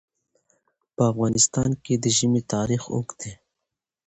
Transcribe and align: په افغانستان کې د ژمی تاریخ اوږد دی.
په 0.95 1.03
افغانستان 1.11 1.69
کې 1.83 1.93
د 2.03 2.05
ژمی 2.17 2.41
تاریخ 2.53 2.83
اوږد 2.93 3.17
دی. 3.21 3.31